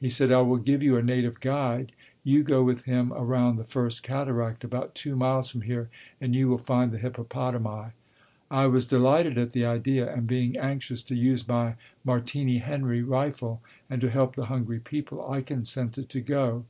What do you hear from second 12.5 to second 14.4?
Henry" rifle and to help